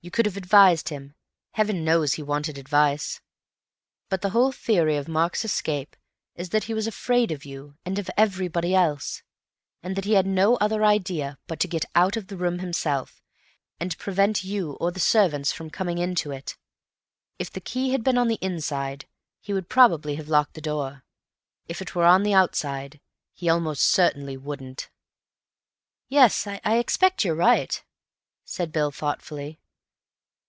You 0.00 0.12
could 0.12 0.24
have 0.26 0.38
advised 0.38 0.88
him; 0.88 1.16
Heaven 1.50 1.84
knows 1.84 2.14
he 2.14 2.22
wanted 2.22 2.56
advice. 2.56 3.20
But 4.08 4.22
the 4.22 4.30
whole 4.30 4.52
theory 4.52 4.96
of 4.96 5.06
Mark's 5.06 5.44
escape 5.44 5.96
is 6.34 6.48
that 6.48 6.64
he 6.64 6.72
was 6.72 6.86
afraid 6.86 7.30
of 7.30 7.44
you 7.44 7.76
and 7.84 7.98
of 7.98 8.08
everybody 8.16 8.74
else, 8.74 9.22
and 9.82 9.96
that 9.96 10.06
he 10.06 10.12
had 10.14 10.24
no 10.24 10.56
other 10.58 10.82
idea 10.82 11.36
but 11.46 11.60
to 11.60 11.68
get 11.68 11.84
out 11.94 12.16
of 12.16 12.28
the 12.28 12.38
room 12.38 12.60
himself, 12.60 13.20
and 13.78 13.98
prevent 13.98 14.44
you 14.44 14.74
or 14.80 14.90
the 14.92 15.00
servants 15.00 15.52
from 15.52 15.68
coming 15.68 15.98
into 15.98 16.30
it. 16.30 16.56
If 17.38 17.50
the 17.50 17.60
key 17.60 17.90
had 17.90 18.02
been 18.04 18.16
on 18.16 18.28
the 18.28 18.38
inside, 18.40 19.06
he 19.42 19.52
would 19.52 19.68
probably 19.68 20.14
have 20.14 20.28
locked 20.28 20.54
the 20.54 20.62
door. 20.62 21.04
If 21.66 21.82
it 21.82 21.94
were 21.94 22.06
on 22.06 22.22
the 22.22 22.32
outside, 22.32 23.00
he 23.34 23.50
almost 23.50 23.84
certainly 23.84 24.38
wouldn't." 24.38 24.88
"Yes, 26.08 26.46
I 26.46 26.60
expect 26.64 27.24
you're 27.24 27.34
right," 27.34 27.84
said 28.46 28.72
Bill 28.72 28.90
thoughtfully. 28.90 29.60